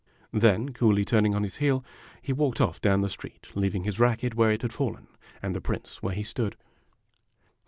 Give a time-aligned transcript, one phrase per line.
[0.33, 1.85] Then, coolly turning on his heel,
[2.23, 5.05] he walked off down the street, leaving his racket where it had fallen,
[5.43, 6.55] and the Prince where he stood.